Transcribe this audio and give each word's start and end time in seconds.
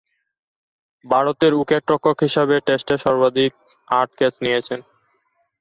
ভারতের 1.05 1.51
উইকেট-রক্ষক 1.55 2.17
হিসেবে 2.25 2.55
টেস্টে 2.67 2.95
সর্বাধিক 3.03 3.51
আট 3.91 4.09
ক্যাচ 4.17 4.33
নিয়েছেন। 4.43 4.79